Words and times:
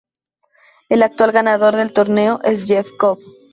El 0.89 1.03
actual 1.03 1.31
ganador 1.31 1.75
del 1.75 1.93
torneo 1.93 2.41
es 2.43 2.65
Jeff 2.65 2.89
Cobb. 2.97 3.19